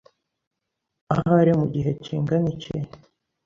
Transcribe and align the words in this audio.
ahari 1.13 1.51
mu 1.59 1.65
gihe 1.73 1.89
kinganga 2.03 2.49
iki 2.55 2.75